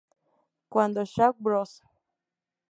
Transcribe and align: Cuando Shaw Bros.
Cuando 0.67 1.03
Shaw 1.05 1.35
Bros. 1.37 1.83